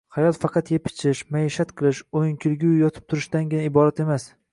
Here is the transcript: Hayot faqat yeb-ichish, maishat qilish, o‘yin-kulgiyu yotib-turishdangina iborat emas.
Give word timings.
Hayot 0.15 0.37
faqat 0.43 0.69
yeb-ichish, 0.75 1.19
maishat 1.35 1.73
qilish, 1.81 2.01
o‘yin-kulgiyu 2.21 2.71
yotib-turishdangina 2.79 3.69
iborat 3.71 4.03
emas. 4.07 4.27